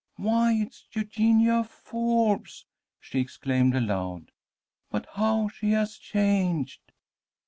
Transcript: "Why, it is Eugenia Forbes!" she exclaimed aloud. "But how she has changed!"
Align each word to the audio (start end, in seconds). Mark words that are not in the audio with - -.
"Why, 0.15 0.53
it 0.53 0.69
is 0.69 0.87
Eugenia 0.93 1.63
Forbes!" 1.63 2.65
she 2.99 3.19
exclaimed 3.19 3.75
aloud. 3.75 4.31
"But 4.89 5.05
how 5.13 5.49
she 5.49 5.73
has 5.73 5.95
changed!" 5.95 6.81